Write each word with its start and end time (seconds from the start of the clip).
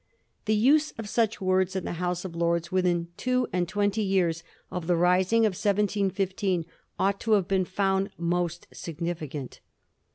The 0.45 0.55
use 0.55 0.89
of 0.97 1.07
such 1.07 1.39
words 1.39 1.75
in 1.75 1.85
the 1.85 1.91
House 2.01 2.25
of 2.25 2.35
Lords 2.35 2.71
within 2.71 3.09
two 3.17 3.47
and 3.53 3.67
twenty 3.67 4.01
years 4.01 4.41
of 4.71 4.87
the 4.87 4.95
rising 4.95 5.41
of 5.45 5.51
1716 5.53 6.65
ought 6.97 7.19
to 7.19 7.33
have 7.33 7.47
been 7.47 7.65
found 7.65 8.09
most 8.17 8.65
significant. 8.73 9.59